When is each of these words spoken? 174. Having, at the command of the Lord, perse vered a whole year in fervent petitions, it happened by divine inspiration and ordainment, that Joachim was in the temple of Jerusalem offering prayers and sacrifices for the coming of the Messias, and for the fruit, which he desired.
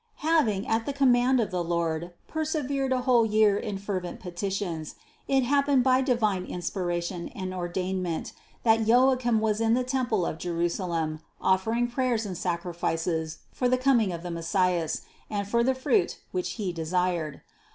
174. 0.21 0.33
Having, 0.33 0.67
at 0.79 0.85
the 0.87 0.97
command 0.97 1.39
of 1.39 1.51
the 1.51 1.63
Lord, 1.63 2.11
perse 2.27 2.53
vered 2.55 2.91
a 2.91 3.01
whole 3.01 3.23
year 3.23 3.55
in 3.55 3.77
fervent 3.77 4.19
petitions, 4.19 4.95
it 5.27 5.43
happened 5.43 5.83
by 5.83 6.01
divine 6.01 6.43
inspiration 6.43 7.27
and 7.35 7.53
ordainment, 7.53 8.31
that 8.63 8.87
Joachim 8.87 9.39
was 9.39 9.61
in 9.61 9.75
the 9.75 9.83
temple 9.83 10.25
of 10.25 10.39
Jerusalem 10.39 11.19
offering 11.39 11.87
prayers 11.87 12.25
and 12.25 12.35
sacrifices 12.35 13.41
for 13.51 13.69
the 13.69 13.77
coming 13.77 14.11
of 14.11 14.23
the 14.23 14.31
Messias, 14.31 15.03
and 15.29 15.47
for 15.47 15.63
the 15.63 15.75
fruit, 15.75 16.17
which 16.31 16.53
he 16.53 16.73
desired. 16.73 17.41